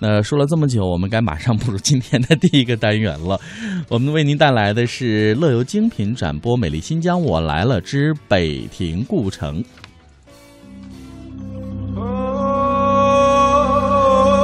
[0.00, 3.40] 那说了这么久，我们该马上步入今天的第一个单元了。
[3.88, 9.62] 我们为您带来的是乐游精品展播《美丽新疆我来了之北庭故城》。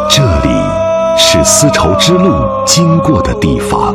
[0.08, 0.48] 这里
[1.16, 2.32] 是丝绸之路
[2.66, 3.94] 经过的地方，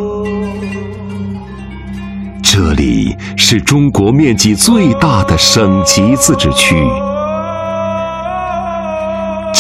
[2.41, 6.75] 这里是中国面积最大的省级自治区，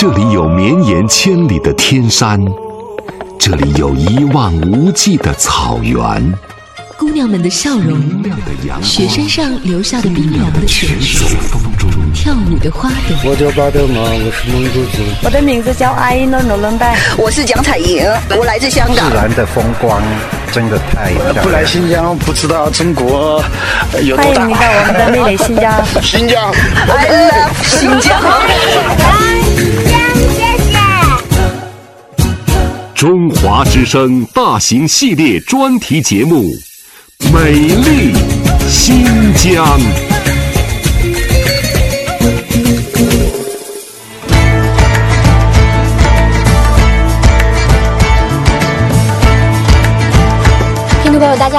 [0.07, 2.39] 这里有绵延千里的天山，
[3.39, 6.31] 这里有一望无际的草原。
[6.95, 7.99] 姑娘们的笑容，
[8.83, 11.27] 雪山上留下的冰凉的泉水，
[12.13, 13.17] 跳舞的花朵。
[13.31, 15.01] 我叫巴德玛，我是蒙古族。
[15.23, 18.05] 我的名字叫阿依诺诺伦拜，我是蒋彩莹，
[18.37, 19.09] 我来自香港。
[19.09, 20.03] 自然的风光
[20.51, 21.43] 真的太漂亮。
[21.43, 23.43] 不来新疆不知道中国
[24.03, 24.41] 有多大。
[24.43, 25.83] 欢迎你到我们的美丽新疆。
[26.03, 26.53] 新疆
[26.89, 28.21] ，I love 新疆。
[32.95, 36.49] 中华之声大型系列专题节目。
[37.33, 38.13] 美丽
[38.69, 39.77] 新疆。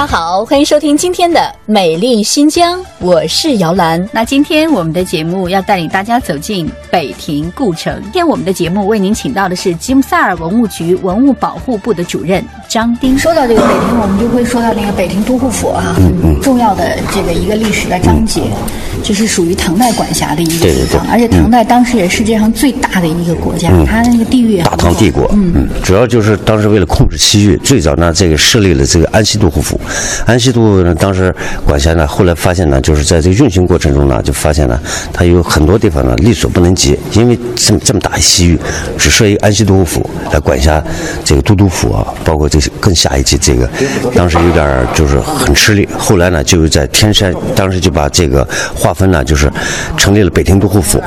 [0.09, 4.09] 好，欢迎收听今天的《美丽新疆》，我是姚兰。
[4.13, 8.01] 那今天我们的节目要带领大家走进北庭故城。
[8.03, 13.17] 今天我们的节目为您请到的是吉姆萨尔文物局文物保护部的主任张丁。
[13.17, 18.41] 说到这个北平，我们就会说到那个北亭都护府啊，很重要的这个一个历史的章节，
[19.03, 29.79] 这是属于唐代管辖的一个地方，而且唐代当时也是世界上最大的一个国家，它的那个地域大唐帝国，嗯，主要就是当时为了控制西域，最早呢这个设立了这个安西都护府。
[30.25, 31.33] 安西都呢，当时
[31.65, 34.79] 管辖呢，后来发现呢，就是在这个运行过程中呢，就发现呢，
[35.13, 38.59] 它有很多地方呢力所不能及，因为这么这么大一西域，
[38.97, 40.83] 只设一个安西都护府来管辖
[41.23, 43.69] 这个都督府啊，包括这些更下一级这个，
[44.15, 45.87] 当时有点就是很吃力。
[45.97, 49.51] 后来呢，就在天山，当时就把这个划分呢，就是
[49.95, 51.01] 成立了北庭都护府，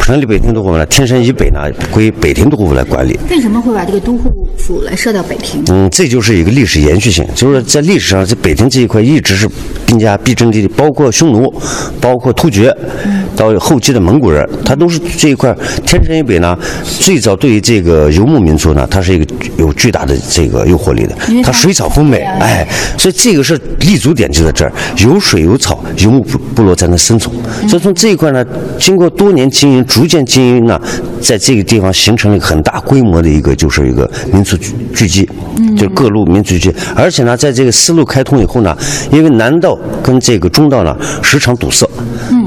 [0.00, 3.18] 成立北庭都护府呢，天山以北呢归北庭都护府来管理。
[3.30, 5.62] 为什么会把这个都护府来设到北庭？
[5.68, 9.48] 嗯，这就是一个历史延续性，就是在历史上，在北庭这一块一直是
[9.86, 11.52] 兵家必争之地，包括匈奴，
[12.00, 12.74] 包括突厥，
[13.36, 15.56] 到后期的蒙古人，他都是这一块
[15.86, 16.56] 天山以北呢。
[17.00, 26.22] 最早对于这个游牧民族呢，它是一个有巨大的这个诱惑力的，它水草丰美，哎，所以这个是立足点就在这儿，有水有草，游牧
[26.54, 27.34] 部落才能生存。
[27.68, 28.44] 所以从这一块呢，
[28.78, 30.80] 经过多年经营，逐渐经营呢，
[31.20, 34.56] 在这个地方形成了一个很大规模的一个就是一个民族
[34.94, 35.28] 聚集，
[35.76, 38.76] 就是各路民族聚集，而且呢，在这个丝路开通以后呢，
[39.12, 41.86] 因为南道跟这个中道呢时常堵塞，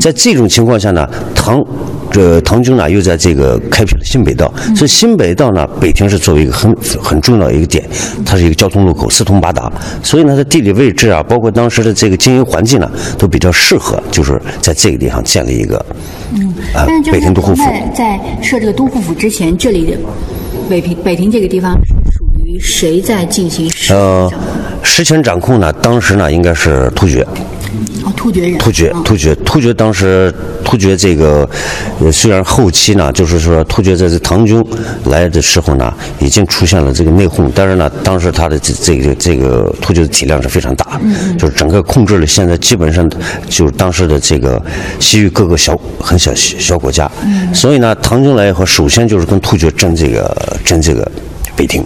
[0.01, 1.63] 在这种情况下呢，唐
[2.13, 7.83] 这唐军呢又在这个开辟了新北道，所以新北道呢，北平是作为一个很很重要的一个点，
[8.23, 9.71] 它是一个交通路口，四通八达，
[10.03, 15.83] 所以呢，它地理位置啊，包括当时的这个经营环境呢，都比较适合，就是在这个地方建立一个
[16.35, 17.63] 嗯，呃北平都护府。
[17.95, 19.97] 在设这个都护府之前，这里的
[20.69, 24.31] 北平北平这个地方是属于谁在进行实呃，
[24.81, 27.25] 实权掌控呢，当时呢应该是突厥。
[28.03, 28.57] 哦，突厥人。
[28.57, 30.33] 突厥，突厥，突厥，当时
[30.63, 31.49] 突厥这个，
[31.99, 34.63] 呃，虽然后期呢，就是说突厥在这唐军
[35.05, 40.99] 来的时候呢，已经出现了这个内讧，但是呢，当时他的这这个这个突厥的体量是非常大，
[41.39, 43.09] 就是整个控制了现在基本上
[43.49, 44.61] 就是当时的这个
[44.99, 47.09] 西域各个小很小小国家，
[47.53, 51.09] 所以呢，唐军来以后，首先就是跟突厥争这个争这个
[51.55, 51.83] 北亭，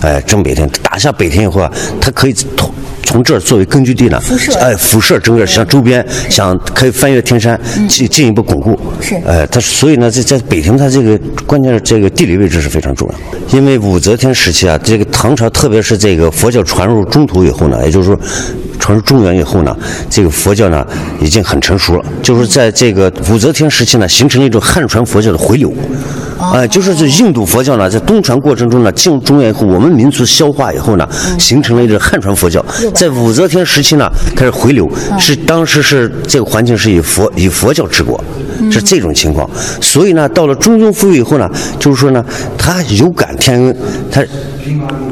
[0.00, 2.72] 哎，争北天，打下北天以后啊，它可以从
[3.02, 4.20] 从这儿作为根据地呢，
[4.60, 8.78] 哎，辐射整个像周边，想可以翻越天山，进进一步巩固。
[9.00, 13.14] 是，哎，它所以呢，在在北庭，它这个关键是这个地理位置是非常重要。
[13.58, 18.18] 因为武则天时期啊，这个唐朝，特别是这个佛教传入中土以后呢，也就是说。
[18.80, 19.76] 传入中原以后呢，
[20.08, 20.84] 这个佛教呢
[21.20, 25.70] 已经很成熟了，就是在这个武则天时期呢，形成了一种汉传佛教的回流。
[26.52, 31.06] 哎，就是这印度佛教呢，在东传过程中呢，进入中原以后，我们民族消化以后呢，
[31.38, 32.64] 形成了一个汉传佛教。
[32.94, 38.22] 在武则天时期呢，开始回流，是当时是这个环境是以佛以佛教治国，
[38.70, 39.48] 是这种情况。
[39.80, 41.48] 所以呢，到了中宗复位以后呢，
[41.78, 42.24] 就是说呢，
[42.56, 43.76] 他有感天恩，
[44.10, 44.24] 他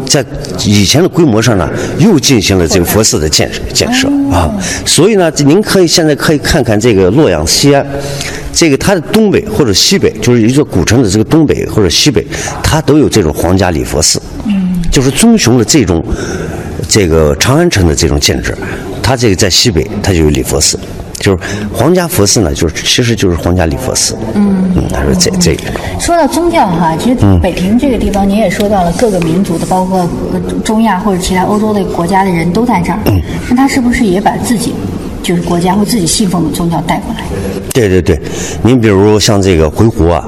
[0.06, 0.24] 在
[0.64, 1.68] 以前的规模上呢，
[1.98, 4.50] 又进行了这个佛寺的建设建设啊。
[4.84, 7.86] 所以呢，您可以现在可以看看这个洛阳西安。
[8.50, 12.26] 这个它的东北或者西北，就是一座古城的这个东北或者西北，
[12.62, 16.04] 它都有这种皇家礼佛寺，嗯，就是遵循了这种
[16.88, 18.56] 这个长安城的这种建制。
[19.00, 20.76] 它这个在西北，它就有礼佛寺，
[21.18, 21.38] 就是
[21.72, 24.16] 皇家佛寺呢，就是其实就是皇家礼佛寺。
[24.34, 25.62] 嗯嗯，他说这这个。
[25.98, 32.98] 说到宗教哈，其实北平这个地方，您也说到了各个民族的，包括呃中亚或者其他欧洲的国家的人都在这儿。
[33.06, 33.20] 嗯，
[33.50, 34.74] 那他是不是也把自己
[35.22, 37.22] 就是国家或自己信奉的宗教带过来？
[37.72, 38.20] 对对对，
[38.62, 40.24] 您比如像这个回鹘啊，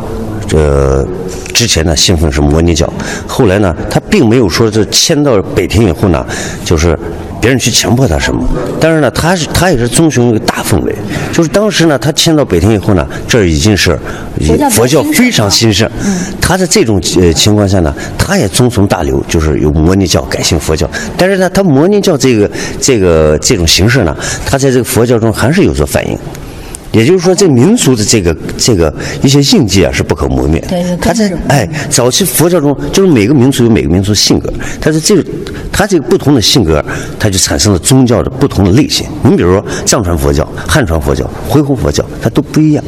[0.47, 1.07] 这
[1.55, 2.93] 之前呢信奉是摩尼教，
[3.27, 6.27] 后来呢他并没有说是迁到北平以后呢，
[6.65, 6.99] 就是。
[7.41, 8.47] 别人去强迫他什么，
[8.79, 10.95] 但是呢，他是他也是遵循一个大氛围，
[11.33, 13.99] 就是当时呢，他迁到北庭以后呢，这儿已经是
[14.71, 15.89] 佛教非常兴盛。
[16.41, 20.89] 他在这种呃情况下呢，他也遵从大流，就是由摩尼教改信佛教。
[21.17, 22.51] 但是呢，他摩尼教这个
[22.81, 24.15] 这个这种形式呢，
[24.45, 26.19] 他在这个佛教中还是有所反应。
[26.93, 28.93] 也就是说，这民族的这个这个
[29.23, 30.61] 一些印记啊是不可磨灭。
[30.69, 35.25] 对对，他在哎早期佛教中，就是每个民族有每个民族性格，但是这个
[35.73, 36.85] 他这个不同的性格，
[37.19, 39.07] 它就产生了宗教的不同的类型。
[39.23, 42.85] 你比如说藏传佛教、汉传佛教、回鹘佛教，它都不一样。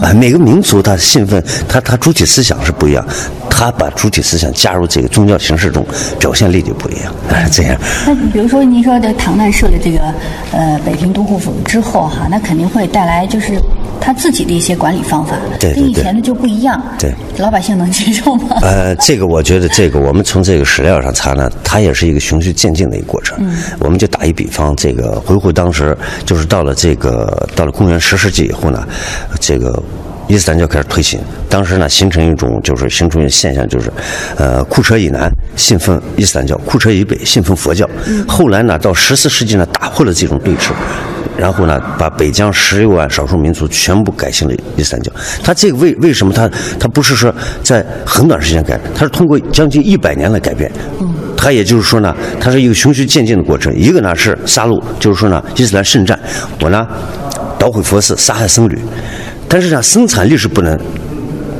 [0.00, 3.04] 啊，每个民族他信奉他他主体思想是不一样，
[3.50, 5.84] 他把主体思想加入这个宗教形式中，
[6.18, 7.14] 表现力就不一样。
[7.28, 7.78] 哎， 这样。
[8.06, 10.00] 那比如说您说这唐代设的这个
[10.52, 13.60] 呃北平都护府之后哈，那肯定会带来就是
[14.00, 16.80] 他自己的一些管理方法，对跟以前的就不一样。
[16.98, 18.58] 对，老百姓能接受吗？
[18.62, 23.36] 呃，这个我觉得这个我们从这个史料上查呢，它也是一个循序渐进的一个过程。
[23.40, 28.86] 嗯，我们就打一比方，这个回鹘当时就是到了这个到了公元十世纪以后呢，
[29.40, 29.81] 这个。
[30.28, 33.92] 伊斯兰教开始推行，当时呢形成一种就是形成一种现象，就是，
[34.36, 37.86] 呃，库车以南信奉伊斯兰教，库车以北信奉佛教。
[38.26, 40.70] 后来呢，到十四世纪呢，打破了这种对峙，
[41.36, 45.12] 然后呢，把北疆十六万少数民族全部改信了伊斯兰教。
[45.42, 46.48] 他这个为为什么他
[46.80, 50.70] 他不是说在很短时间改，他是通过将近一百年来改变。
[51.00, 53.74] 嗯，他也就是说呢，它是一个循序渐进的过程。
[53.74, 56.18] 一个呢是杀戮，就是说呢，伊斯兰圣战，
[56.60, 56.86] 我呢
[57.58, 58.78] 捣毁佛寺，杀害僧侣。
[59.52, 60.80] 但是讲，生产力是不能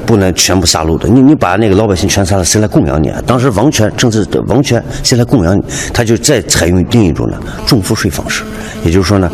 [0.06, 1.06] 不能全部杀戮的。
[1.06, 3.22] 你你把那个老百姓全杀了，谁来供养你啊？
[3.26, 5.62] 当时王权政治的王权谁来供养你？
[5.92, 8.44] 他就再采用另一种呢重赋税方式。
[8.82, 9.30] 也就是说呢，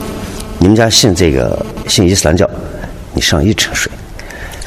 [0.59, 2.51] 你们家信这个信伊斯兰教，
[3.15, 3.89] 你上一成税；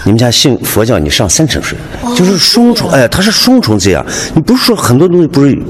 [0.05, 1.77] 你们家信佛教，你上三成税，
[2.15, 2.89] 就是双重。
[2.91, 4.05] 哎，它是双重这样。
[4.33, 5.61] 你不是说很多东西不是。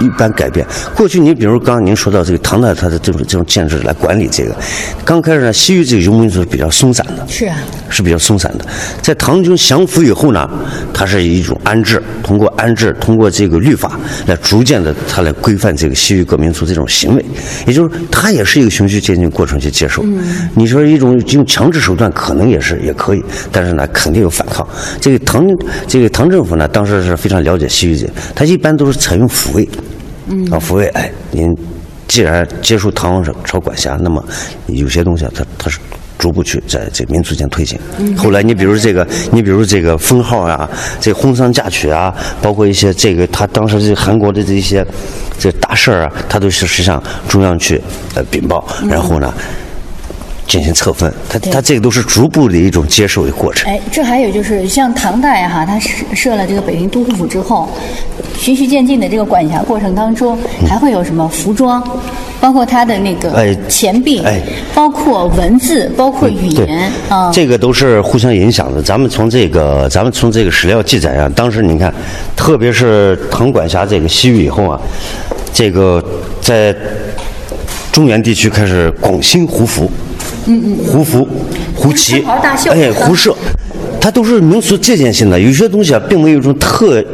[0.00, 0.66] 一般改变。
[0.94, 4.56] 过去你比如刚刚您说到这个唐代，它的这种这种建制来管理这个，
[5.04, 7.56] 刚开始呢，西域这个游牧民族是比较松散的，是啊，
[7.88, 8.64] 是比较松散的。
[9.02, 10.48] 在唐军降服以后呢，
[10.92, 17.24] 它是一种安置，通过安置，通过这个律法来逐渐的，它来规范这个西域各民族这种行为，
[17.66, 20.04] 也就是它也是一个循序渐进过程去接受。
[20.54, 24.66] 你说一种用强制手段可能也是也可以，但是呢，肯定有反抗。
[25.00, 25.46] 这个唐
[25.86, 29.68] 这个唐政府呢，当时是非常了解西域的，他一般都是采用抚慰。
[30.50, 31.46] 啊，抚慰哎，您
[32.08, 34.24] 既然接受唐王朝管辖，那么
[34.66, 35.78] 有些东西啊，它它是
[36.18, 37.78] 逐步去在这民族间推行。
[38.16, 40.68] 后来你比如这个，你比如这个封号啊，
[41.00, 44.86] 这婚丧嫁娶啊，包括一些这个他当时这韩国的这些
[45.38, 47.80] 这大事儿啊，他都是实际上中央去
[48.14, 49.32] 呃禀报，然后呢。
[50.50, 53.72] 进行测分，他他这个都是逐步的一种接受的过程。
[53.72, 57.68] 哎，这还有就是像唐代哈，他设设了这个北京都护府之后，
[58.36, 60.36] 循序渐进的这个管辖过程当中，
[60.68, 61.80] 还会有什么服装，
[62.40, 64.42] 包括他的那个钱币，哎，
[64.74, 68.82] 包括文字，包括语言啊，这个都是互相影响的。
[68.82, 71.94] 咱们从这个，咱们从这个史料记载啊，当时你看，
[72.34, 74.80] 特别是唐管辖这个西域以后啊，
[75.52, 76.04] 这个
[76.40, 76.74] 在
[77.92, 79.88] 中原地区开始广兴胡服。
[80.46, 81.26] 嗯嗯，胡服、
[81.74, 82.24] 胡旗，
[82.70, 83.34] 哎，胡射，
[84.00, 85.38] 它都是民俗借鉴性的。
[85.38, 87.04] 有些东西啊，并没有一种特。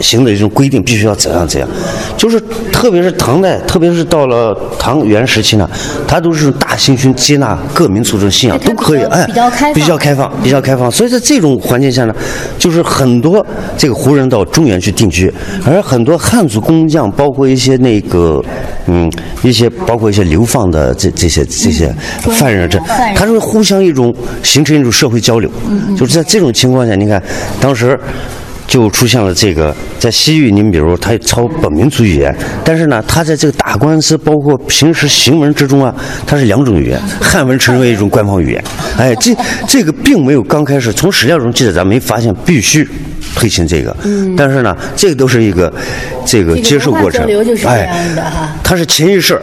[0.00, 1.68] 行的一种规定必须要怎样怎样，
[2.16, 2.40] 就是
[2.72, 5.68] 特别是唐代，特别是到了唐元时期呢，
[6.06, 10.90] 他都是大心胸接纳各民族的信仰都可以，哎，比较开放，比较开放，比较开放。
[10.90, 12.14] 所以在这种环境下呢，
[12.58, 13.44] 就是很多
[13.76, 15.32] 这个胡人到中原去定居，
[15.64, 18.42] 而很多汉族工匠，包括一些那个
[18.86, 19.10] 嗯
[19.42, 22.78] 一些包括一些流放的这这些这些犯人，这
[23.14, 25.50] 他是互相一种形成一种社会交流，
[25.96, 27.22] 就是在这种情况下，你看
[27.60, 27.98] 当时。
[28.68, 32.32] 就出现了这个，在西域，您比如他抄本民族语言，
[32.62, 35.92] 但是呢，他在这个打官司，包括平时行文之中啊，
[36.26, 38.62] 它是两种语言，汉文成为一种官方语言。
[38.98, 39.34] 哎，这
[39.66, 42.86] 这个并没有刚开始从史料中记载，咱没发现必须
[43.34, 43.96] 推行这个。
[44.04, 44.36] 嗯。
[44.36, 45.72] 但是呢，这个都是一个
[46.26, 47.26] 这个接受过程。
[47.64, 48.06] 哎，
[48.62, 49.40] 它是潜意识。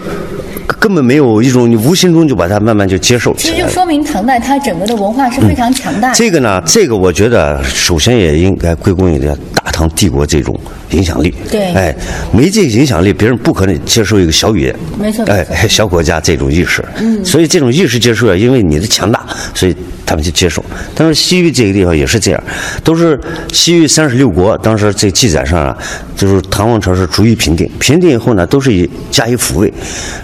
[0.67, 3.53] 根本没有一种，你无形中就把它慢慢就接受起来。
[3.53, 6.15] 其实就说明唐代它整个的文化是非常强大的。
[6.15, 9.17] 这个呢，这个我觉得首先也应该归功于
[9.65, 10.57] 大唐帝国这种
[10.91, 11.33] 影响力。
[11.49, 11.95] 对哎，
[12.31, 14.75] 没这个影响力，别人不可能接受一个小语言。
[14.99, 16.85] 没错哎，小国家这种意识。
[16.99, 20.63] 嗯所以这种意识接受啊，因为你的强大，所以他们就接受。
[20.93, 22.43] 但是西域这个地方也是这样，
[22.83, 23.19] 都是
[23.51, 25.75] 西域三十六国，当时这记载上啊，
[26.15, 29.73] 就是唐王朝是逐一平定，平定以后呢，都是以加以抚慰，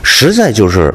[0.04, 0.94] 实在就是。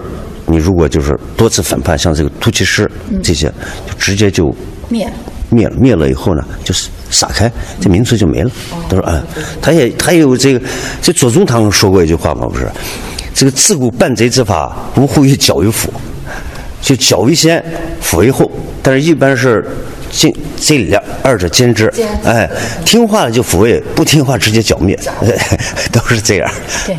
[0.49, 2.89] 你如果就是多次反叛，像这个突骑师
[3.21, 3.49] 这些，
[3.85, 4.55] 就直接就
[4.89, 5.13] 灭。
[5.51, 7.51] 灭了，灭了以后呢，就是撒开，
[7.81, 8.51] 这民族就没了。
[8.89, 9.23] 都说啊，
[9.61, 10.61] 他也他也有这个，
[11.01, 12.69] 这左宗棠说过一句话嘛，不是？
[13.35, 15.89] 这个自古办贼之法，无乎于剿于抚，
[16.81, 17.63] 就剿为先，
[18.03, 18.51] 抚为后。
[18.83, 19.63] 但是一般是
[20.11, 21.93] 这这两二者兼之，
[22.25, 22.49] 哎，
[22.85, 24.99] 听话了就抚慰，不听话直接剿灭，
[25.93, 26.51] 都是这样。
[26.87, 26.97] 对，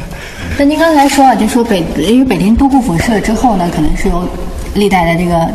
[0.60, 4.28] 那您刚才说啊，就说北，因为北京都护府设之后呢，可能是由
[4.78, 5.48] 历代的这个，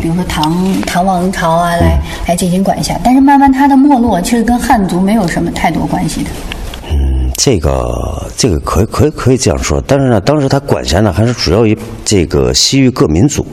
[0.00, 6.30] 比如说唐唐王朝啊来来进行管辖，但是慢慢它的没落，其实跟汉族没有什么太多关系的。
[6.90, 13.46] 嗯这个这个可以可以可以这样说，但是呢，当时他管辖呢还是主要以这个西域各民族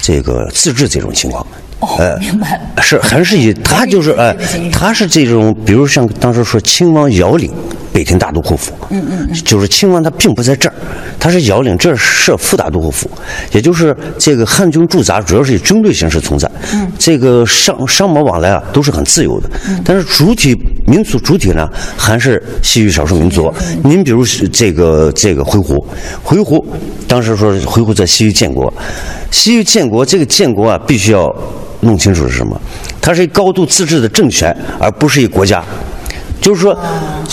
[0.00, 1.46] 这个自治这种情况。
[1.80, 2.82] 哦，明白了。
[2.82, 4.34] 是还是以他就是 哎，
[4.72, 7.52] 他是这种，比如像当时说亲王遥领
[8.00, 10.74] 北庭大都护府，嗯嗯嗯，就是清王他并不在这儿，
[11.18, 13.10] 他是遥领这儿设副大都护府，
[13.52, 23.52] 也就是这个汉军驻扎主要是以军队形式存在，嗯，这个商商贸往来啊都是很自由的，嗯，但是主体民族主体呢还是西域少数民族。
[23.84, 25.84] 您比如这个这个回鹘，
[26.22, 26.64] 回鹘
[27.06, 28.72] 当时说回鹘在西域建国，
[29.30, 31.30] 西域建国这个建国啊必须要。
[31.82, 32.60] 弄清楚是什么？
[33.00, 35.64] 它是一高度自治的政权，而不是一国家。
[36.40, 36.78] 就是说，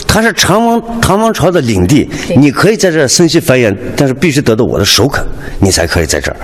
[0.07, 5.25] 它是唐王唐王朝的领地，你可以在这儿生息繁衍，但是必须得到我的首肯，
[5.59, 6.37] 你才可以在这儿。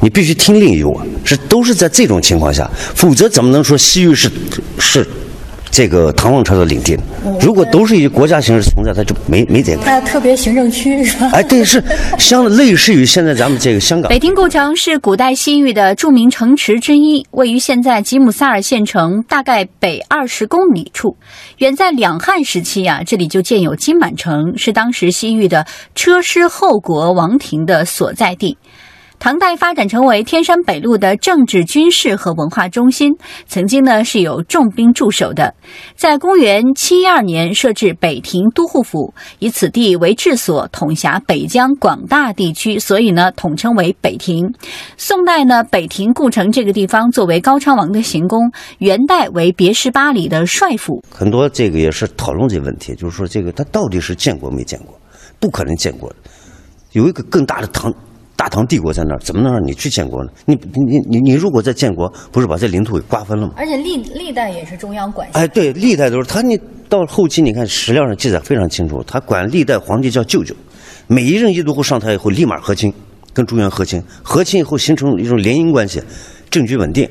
[0.00, 4.30] 你必须听令于我，是都是在这种情况下，否则怎么能说西域是
[4.78, 5.06] 是
[5.70, 6.98] 这个唐王朝的领地？
[7.40, 9.82] 如果都是以国家形式存在，它就没没这个。
[9.82, 11.30] 它特别行政区是吧？
[11.32, 11.82] 哎，对，是
[12.18, 14.08] 相类似于现在咱们这个香港。
[14.08, 21.16] 北庭故城是古代西域的著名城池之一，位于现在吉姆萨尔县城大概北二十公里处。
[21.58, 28.56] 远在两汉时期啊，这里就建有金满城，是当时西域的车师后国王庭的所在地。
[29.18, 33.12] 唐代发展成为天山北路的政治、军事和文化中心，
[33.46, 35.54] 曾经呢是有重兵驻守的。
[35.96, 44.54] 在公元七一二年设置北庭都护府，以此地为治所，统辖北疆广大地区，所以呢统称为北庭。
[44.96, 51.02] 宋代呢，北庭故城这个地方作为高昌王的行宫，元代为别十八里的帅府。
[51.10, 54.98] 很多这个也是讨论这个问题，就是说这个他到底是见过没见过？
[55.40, 56.16] 不可能见过的，
[56.92, 57.92] 有一个更大的唐。
[58.48, 60.30] 大唐帝国在那儿，怎么能让你去建国呢？
[60.46, 63.52] 你你你你如果在建国，不是把这领土给瓜分了吗？
[63.58, 65.38] 而且历历代也是中央管辖。
[65.38, 66.40] 哎，对，历代都是他。
[66.40, 70.54] 你到后期，你看史料上记载非常清楚，他管历代皇帝叫舅舅，
[71.08, 72.90] 每一任议都护上台以后立马和亲，
[73.34, 76.02] 跟中原和亲，和亲以后形成一种联姻关系，
[76.48, 77.06] 政局稳定，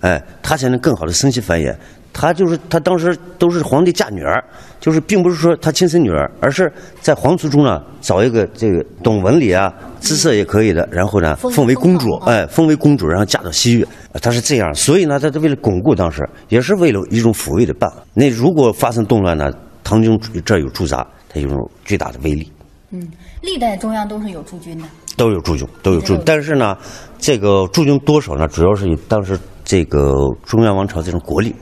[0.00, 1.72] 哎，他才能更好的生息繁衍。
[2.20, 4.44] 他就是他当时都是皇帝嫁女儿，
[4.78, 13.86] 就是并不是说他亲生女儿，而是在皇族中呢找一个这个懂文理啊、姿色也可以的，然后呢封为公主，哎，封为公主，然后嫁到西域，
[14.20, 14.74] 他是这样。
[14.74, 17.96] 所以呢，他为了巩固当时，也是为了一种抚慰的办法。
[18.12, 19.50] 那如果发生动乱呢，
[19.82, 22.52] 唐军这儿有驻扎，它有种巨大的威力。
[22.90, 23.08] 嗯，
[23.40, 24.84] 历代中央都是有驻军的，
[25.16, 26.18] 都有驻军，都有驻。
[26.18, 26.76] 但是呢，
[27.18, 28.46] 这个驻军多少呢？
[28.46, 30.12] 主要是以当时这个
[30.44, 31.54] 中央王朝这种国力。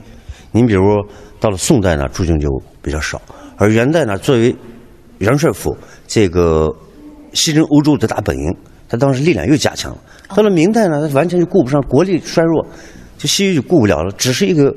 [0.51, 0.83] 您比如
[1.39, 2.49] 到了宋代呢，驻军就
[2.81, 3.17] 比较少；
[3.57, 4.55] 而元代呢，作为
[5.19, 5.77] 元帅府
[6.07, 6.73] 这个
[7.33, 8.55] 西征欧洲的大本营，
[8.87, 9.97] 他当时力量又加强了。
[10.35, 12.65] 到了明代呢，他完全就顾不上，国力衰弱，
[13.17, 14.75] 就西域就顾不了了，只是一个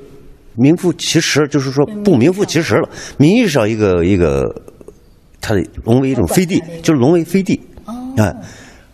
[0.54, 2.88] 名副其实，就是说不名副其实了。
[3.16, 4.44] 名义上一个一个，
[5.40, 7.60] 他沦为一种飞地，就是沦为飞地。
[8.16, 8.34] 啊，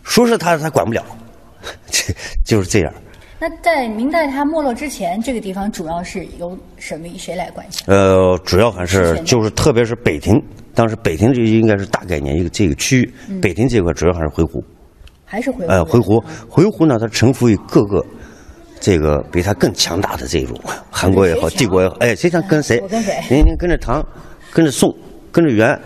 [0.03, 1.03] 说是他他管不了，
[1.91, 2.13] 这
[2.45, 2.93] 就是这样。
[3.41, 7.85] 那在明代它没落之前，这个地方主要是由什么谁来管辖？
[7.87, 10.33] 呃，主要还是就是特别是北庭，
[10.75, 14.61] 当时北庭就应该是大概念一个这个区域，嗯、北庭这块主要还是回鹘，
[15.23, 15.69] 还是回鹘。
[15.69, 18.05] 呃，回鹘，回鹘呢，它臣服于各个
[18.81, 20.59] 这个比它更强大的这种
[20.91, 22.77] 韩国也好，帝国也好，哎，谁想跟谁？
[22.81, 23.23] 我跟谁？
[23.29, 24.05] 您您跟着唐，
[24.51, 24.93] 跟着宋，
[25.31, 25.79] 跟着元，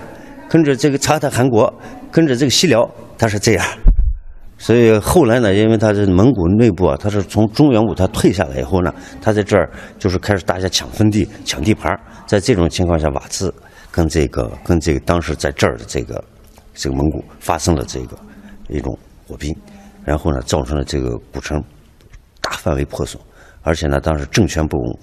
[0.49, 1.71] 跟着这个察他韩国，
[2.11, 3.63] 跟着这个西辽，它是这样。
[4.63, 11.93] 所以后来呢，因为他是蒙古内部啊，他是从中原武他退下来以后呢，他在这儿就是开始大家抢分地、抢地盘。
[12.25, 13.53] 在这种情况下，瓦剌
[13.91, 16.23] 跟这个跟这个当时在这儿的这个
[16.73, 18.17] 这个蒙古发生了这个
[18.69, 19.53] 一种火拼，
[20.05, 21.61] 然后呢，造成了这个古城
[22.39, 23.21] 大范围破损，
[23.63, 24.97] 而且呢，当时政权不稳，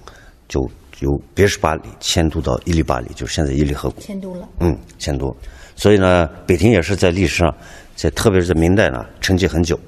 [0.48, 0.58] 就
[1.00, 4.00] 由别什巴里迁都到伊犁巴里，就是现在伊犁河谷。
[4.00, 4.48] 迁都了。
[4.60, 5.36] 嗯，迁都。
[5.76, 7.54] 所以呢，北庭也是在历史上，
[8.00, 9.78] 在特别是在明代呢，沉寂很久。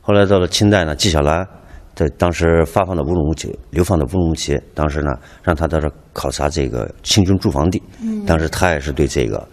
[0.00, 1.46] 后来到了清代呢，纪晓岚
[1.94, 5.12] 在当时发放的乌鲁木齐，流放的乌鲁木齐，当时呢，
[5.44, 7.80] 让他到这考察这个清军驻防地。
[8.02, 9.46] 嗯当时他也是对这个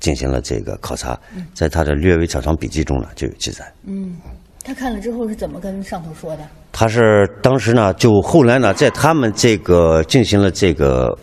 [0.00, 1.18] 进行了这个考察，
[1.52, 3.70] 在他的《略微草堂笔记》中呢就有记载。
[3.84, 4.16] 嗯，
[4.64, 6.48] 他看了之后是怎么跟上头说的？
[6.72, 11.14] 他是当时呢，就后来呢，在他们这个进行了这个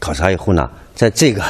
[0.00, 1.44] 考察以后呢，在这个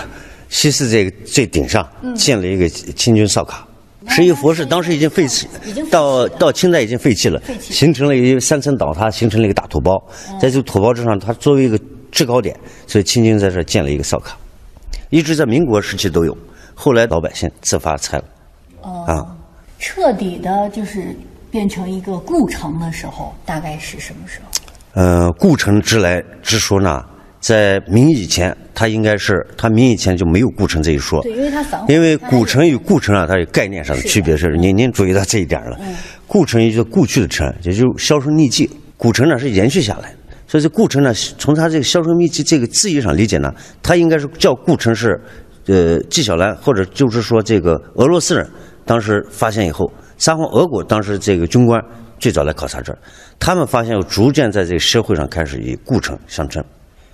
[0.48, 3.64] 西寺这个最顶上嗯建了一个清军哨卡。
[4.08, 5.48] 十一佛寺当时已经废弃，
[5.90, 9.92] 到到清代已经废弃了，形成了一个三层倒塌，形成了一个大土包。
[10.40, 11.78] 在这个土包之上，它作为一个
[12.12, 12.56] 制高点，
[12.86, 14.36] 所以清军在这儿建了一个哨卡，
[15.10, 16.36] 一直在民国时期都有。
[16.74, 18.24] 后来老百姓自发拆了，
[18.82, 19.36] 哦啊，
[19.78, 21.16] 彻底的就是
[21.50, 25.00] 变成一个故城的时候，大概是什么时候？
[25.00, 27.04] 呃，故城之来之说呢，
[27.44, 31.20] 在明以前，它应该是它明以前就没有故城这一说。
[31.20, 31.92] 对，因为它繁华。
[31.92, 35.78] 因为古城与故城啊，它有概念上的区别是，您您注意到这一点了。
[36.26, 38.70] 故城也就是故去的城，也就是销声匿迹。
[38.96, 45.20] 古城呢是延续下来的，所以这故城呢，从它这个销声匿迹这个字义上理解呢，它应该是叫故城是，
[45.66, 48.48] 呃，纪晓岚或者就是说这个俄罗斯人
[48.86, 51.78] 当时发现以后，沙皇俄国当时这个军官
[52.18, 52.98] 最早来考察这儿，
[53.38, 56.64] 他们发现逐渐在这个社会上开始以故城相称。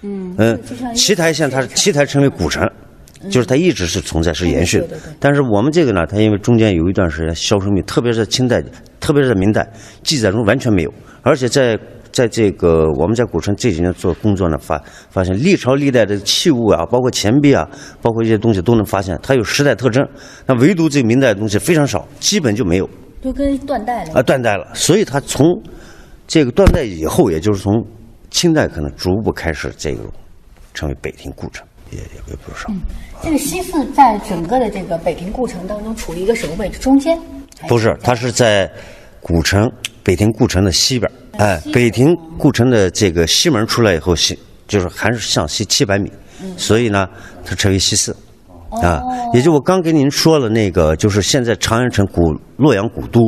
[0.03, 0.59] 嗯嗯，
[0.95, 2.69] 奇台县它是奇台成为古城，
[3.31, 4.97] 就是它一直是存在是延续的。
[5.19, 8.63] 但是我们这个呢，它因为中间有一段时间销声匿，特别是清代，
[8.99, 9.71] 特别是在明代，
[10.03, 10.93] 记载中完全没有。
[11.23, 11.79] 而且在
[12.11, 17.69] 在这个我们在古城这几年做工作呢，发发现历朝历代的器物啊，包括钱币啊，
[18.01, 20.03] 包括一些东西都能发现，它有时代特征。
[20.47, 22.89] 那唯独这明代的东西非常少，基本就没有
[23.23, 24.15] 就跟断代了。
[24.15, 24.67] 啊，断代了。
[24.73, 25.63] 所以它从
[26.27, 27.85] 这个断代以后，也就是从
[28.31, 30.03] 清代可能逐步开始这个
[30.73, 32.71] 成为北庭故城，也也也不少。
[33.23, 36.79] 这个西寺在整个的这个北庭故城当中处于一个什么位置？
[36.79, 37.21] 中间？
[37.69, 38.71] 不是，它是在
[39.21, 39.71] 古城
[40.03, 41.15] 北庭故城的西边儿。
[41.39, 46.11] 哎，北庭故城的这个西门出来以后，西就是还是向西七百米，
[46.57, 47.09] 所以呢，
[47.45, 48.17] 它称为西寺。
[48.71, 49.03] 啊，
[49.35, 53.21] 也就我刚跟您说了那个，就是现在长安城古洛阳古都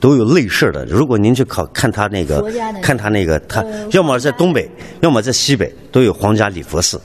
[0.00, 0.84] 都有类似的。
[0.86, 2.42] 如果您去考看它那个
[2.82, 7.00] 看它那个，它要么在东北，要么在西北，都有皇家礼佛寺。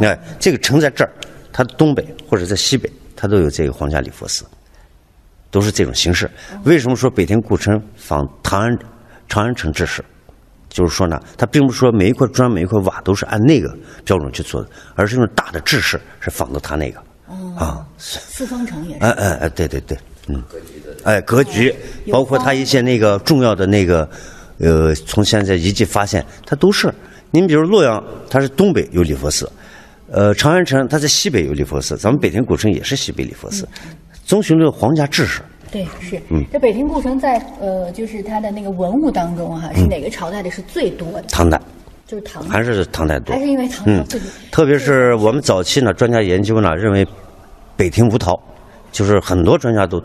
[0.00, 1.10] 哎，这个城在这儿，
[1.52, 4.44] 它东北或者在西北，它都有这个皇家礼佛寺，
[5.50, 6.30] 都是这种形式。
[6.64, 8.78] 为什么说北庭古城仿长安
[9.28, 10.04] 长安城制式？
[10.68, 13.72] 就是说呢，它并不是说每一块砖、每一块瓦都是按那个
[14.04, 17.00] 标准去做的，而是用大的制式是仿的它那个。
[17.56, 19.04] 啊，四方城也是。
[19.04, 20.42] 哎哎哎，对对对，嗯，
[21.04, 21.74] 哎，格局，
[22.10, 24.08] 包括它一些那个重要的那个，
[24.58, 26.92] 呃，从现在遗迹发现，它都是。
[27.30, 29.50] 您比如洛阳，它是东北有礼佛寺，
[30.10, 33.66] 呃，长安城它在西北有礼佛寺，咱们北庭古城也是西北礼佛寺，
[34.24, 35.42] 遵循着皇家制式。
[35.72, 36.20] 对，是。
[36.28, 41.22] 嗯这北庭古城在呃，就是它的那个文物当中哈、是嗯哪个朝代的是最多的？
[41.22, 41.60] 唐代
[42.14, 42.42] 就是唐。
[42.48, 44.04] 还是唐太多，还是因为唐朝嗯。
[44.52, 47.06] 特别是我们早期呢，专家研究呢，认为
[47.76, 48.38] 北庭无桃，
[48.92, 50.00] 就是很多专家都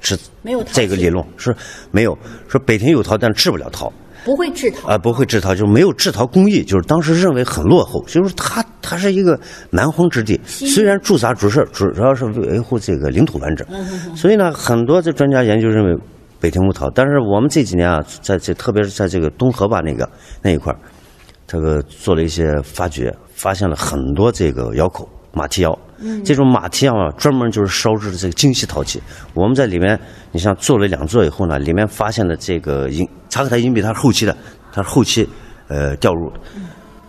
[0.00, 1.54] 是没有这个理论，是
[1.90, 2.16] 没有
[2.48, 3.92] 说北庭有桃，但治不了桃。
[4.24, 4.88] 不会制陶。
[4.88, 9.38] 啊，不会制陶，就是没有制陶工艺，就是当时认为很落后，就是它它是一个
[9.68, 13.66] 蛮荒之地，虽然驻扎主事主要是维护这个领土完整，
[14.16, 15.94] 所以呢，很多的专家研究认为
[16.40, 20.08] 北庭无陶，但是我们这几年啊，在这特别是在这个东河坝那个
[20.40, 20.78] 那一块儿，
[21.46, 25.78] 这个做了一些发掘，发现了很多这个窑口马蹄窑。
[26.24, 29.00] 这种马蹄窑啊，专门就是烧制的这个精细陶器。
[29.32, 29.98] 我们在里面，
[30.32, 34.36] 你像做了两座以后呢，里面发现了这个银茶克台银币，它是后期的，
[34.72, 35.26] 它是后期
[35.68, 36.40] 呃掉入的。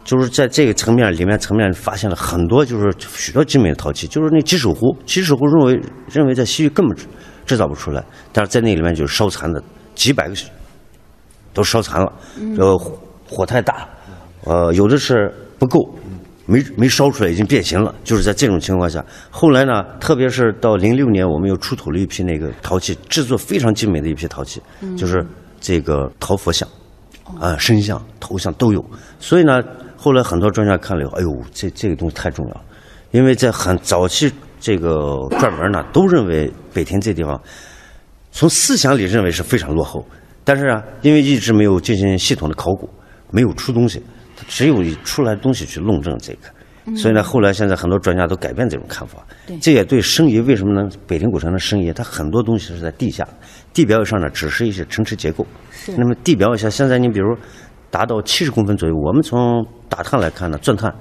[0.06, 7.06] 就是在这个层面里面层面发现了很多，就是许多精美的陶器，就是那鸡首壶，鸡首壶认为认为在西域根本制
[7.46, 9.62] 制造不出来，但是在那里面就是烧残的
[9.96, 10.36] 几百个
[11.54, 12.14] 都烧残了，
[12.58, 13.90] 呃火火太大，
[14.46, 15.80] 呃有的是不够，
[16.46, 17.94] 没没烧出来，已经变形了。
[18.04, 24.62] 就是在这种情况下，后来呢，特别是到零六年，我们又出土了一批那个陶器，制作非常精美的一批陶器，
[24.96, 25.26] 就是
[25.60, 26.68] 这个陶佛像，
[27.40, 28.86] 啊、身像、头像都有。
[29.20, 29.62] 所以呢，
[29.98, 32.62] 后来很多专家看了以后，哎呦，这这个东西太重要了，
[33.12, 37.42] 因为在很早期这个专门呢， 都认为北庭这地方
[38.32, 40.06] 从思想里认为是非常落后，
[40.44, 42.88] 但是啊，因为一直没有进行系统的考古，
[43.32, 44.04] 没有出东西，
[44.48, 46.96] 只有以出来东西去论证这个。
[46.96, 49.26] 所以呢，后来现在很多专家都改变这种看法。
[49.48, 50.88] 对这也对申遗为什么呢？
[51.08, 53.28] 北庭古城的申遗，它很多东西是在地下，
[53.74, 55.48] 地表以上呢只是一些城池结构。
[55.72, 57.36] 是那么地表以下，现在你比如
[57.90, 58.96] 达到七十公分左右。
[58.96, 60.94] 我们从打探来看呢，钻探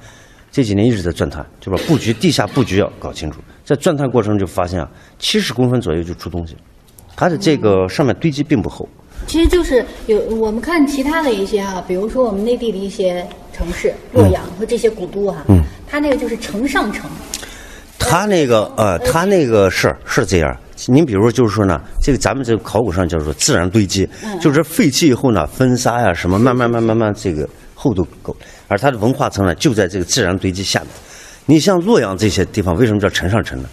[0.50, 3.42] 这几年一直在钻探，就把布局地下布局要搞清楚。
[3.62, 6.56] 在钻探过程就发现啊，七十公分左右就出东西，
[7.14, 8.88] 它的这个上面堆积并不厚。
[9.26, 17.08] 其实就是有我们看其他的一些哈、比如说我们内地的一些城市，洛阳和这些古都哈、嗯它那个就是城上城，
[18.00, 20.56] 他那个呃，他那个是是这样。
[20.88, 30.88] 您比如说，就是说呢，这个咱们这个考古上叫做自然堆积，嗯就是废弃以后呢，风沙呀、什么，慢慢慢慢慢这个厚度够，而它的文化层呢就在这个自然堆积下面。
[31.46, 33.68] 你像洛阳这些地方，为什么叫城上城呢？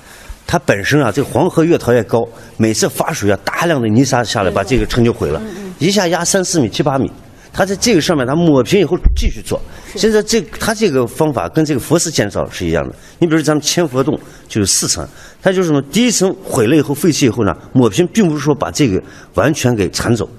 [0.46, 2.28] 它本身啊，这个黄河越淘越高，
[2.58, 5.42] 每次发水啊，大量的泥沙下来，把这个城就毁了，
[5.80, 7.12] 一下压三四米、七八米。
[7.54, 9.62] 它在这个上面，它抹平以后继续做。
[9.98, 12.96] 现在这它这个方法跟这个佛寺建造是一样的。
[13.20, 15.06] 你比如咱们千佛洞就有四层，
[15.42, 15.82] 它就是什么？
[15.92, 20.30] 第一层毁了以后废弃以后呢，抹平，并不是说把这个完全给铲走，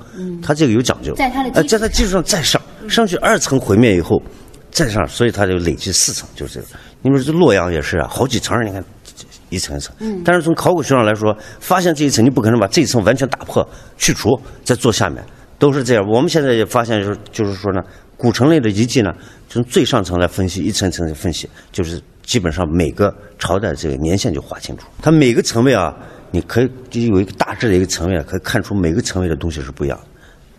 [0.42, 1.12] 它这个有讲究。
[1.14, 4.18] 在它的基呃，在它基础上再上，上去二层毁灭以后
[4.70, 6.66] 再上，所以它就累积四层，就是这个。
[7.02, 8.82] 你比如这洛阳也是啊，好几层，你看
[9.54, 9.94] 一层一层。
[10.00, 15.22] 嗯但是从考古学上来说，发现这一层，你不可能把这一层完全打破去除，再做下面，
[15.58, 16.04] 都是这样。
[16.08, 17.80] 我们现在也发现，就是就是说呢，
[18.16, 19.12] 古城类的遗迹呢，
[19.48, 24.86] 从最上层来分析，一层一层的分析，就是基本上每个朝代这个年限就划清楚。
[25.00, 25.94] 它每个层位啊，
[26.30, 30.04] 你可以就有一个大致的一个层位啊，可以看出每个层位的东西是不一样的。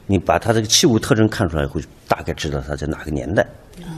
[0.05, 3.47] 你把它这个器物特征看出来以后，大概知道它在哪个年代，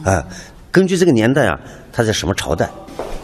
[0.03, 0.23] 啊，
[0.71, 1.60] 根据这个年代啊，
[1.91, 2.69] 它在什么朝代。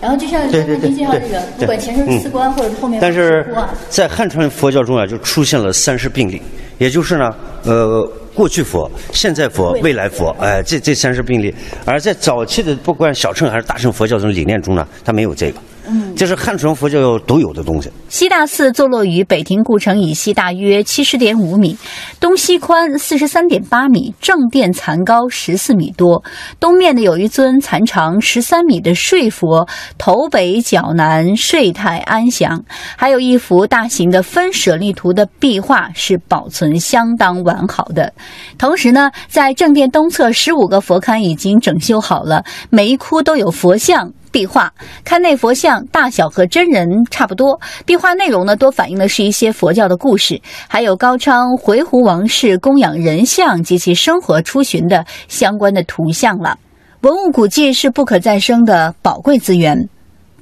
[0.01, 3.45] 然后就像对对对您介绍这个，不管前身四观或者后面但是
[3.87, 6.41] 在汉传佛教中啊，就出现了三世并立，
[6.79, 7.29] 也就是呢，
[7.63, 11.53] 呃，过去佛、现在佛、未来佛，哎、这这三世并立。
[11.85, 17.89] 而在早期的不管小乘还是大乘佛教这种理念中呢，它没有这个，嗯，这是汉传佛教独有的东西。
[18.09, 21.75] 西大寺坐落于北庭故城以西大约七十点五米，
[22.19, 26.23] 东西宽四十三点八米，正殿残高十四米多。
[26.59, 29.67] 东面呢有一尊残长十三米的睡佛，
[29.97, 32.63] 头北脚南，睡态安详。
[32.95, 38.13] 还有一幅大型的分舍利图的壁画是保存相当完好的。
[38.57, 44.11] 同时呢，在正殿东侧十五个佛龛已经整修好了，每一窟都有佛像。
[44.31, 44.71] 壁画，
[45.03, 47.59] 看内佛像大小和真人差不多。
[47.85, 56.57] 壁画内容呢，多反映的是一些佛教的故事，还有高昌回鹘王室供养人像及其生活出巡的相关的图像了。
[57.01, 59.89] 文物古迹是不可再生的宝贵资源。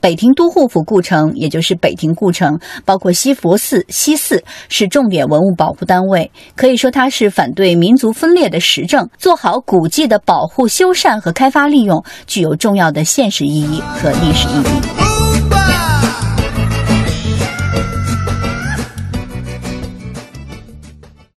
[0.02, 6.32] 北庭都护府故城，也就是北庭故城，包括西佛寺、西寺，是重点文物保护单位。
[6.56, 9.08] 可以说，它是反对民族分裂的实证。
[9.18, 15.09] 做好古迹的保护、修缮和开发利用，具有重要的现实意义和历史意义。